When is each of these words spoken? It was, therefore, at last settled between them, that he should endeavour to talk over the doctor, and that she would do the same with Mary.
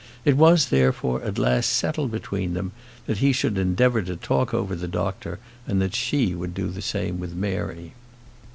It 0.25 0.35
was, 0.35 0.69
therefore, 0.69 1.21
at 1.21 1.37
last 1.37 1.69
settled 1.69 2.09
between 2.09 2.55
them, 2.55 2.71
that 3.05 3.19
he 3.19 3.31
should 3.31 3.55
endeavour 3.55 4.01
to 4.01 4.15
talk 4.15 4.51
over 4.51 4.75
the 4.75 4.87
doctor, 4.87 5.37
and 5.67 5.79
that 5.79 5.93
she 5.93 6.33
would 6.33 6.55
do 6.55 6.69
the 6.69 6.81
same 6.81 7.19
with 7.19 7.35
Mary. 7.35 7.93